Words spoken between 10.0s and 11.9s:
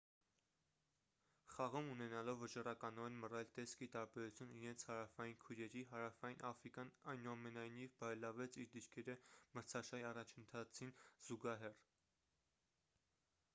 առաջընթացին զուգահեռ